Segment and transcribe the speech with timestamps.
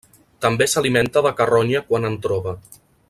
[0.45, 2.57] També s'alimenta de carronya quan en troba.